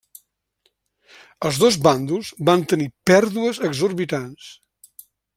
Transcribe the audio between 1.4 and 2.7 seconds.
Els dos bàndols van